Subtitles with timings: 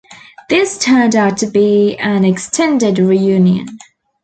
[0.49, 3.77] This turned out to be an extended reunion.